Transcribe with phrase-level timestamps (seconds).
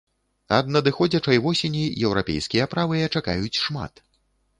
[0.57, 3.93] Ад надыходзячай восені еўрапейскія правыя чакаюць шмат.